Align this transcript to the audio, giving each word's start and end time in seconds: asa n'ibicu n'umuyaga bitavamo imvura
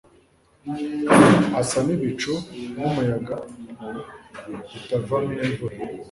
asa 1.59 1.79
n'ibicu 1.85 2.33
n'umuyaga 2.79 3.35
bitavamo 4.67 5.31
imvura 5.47 5.75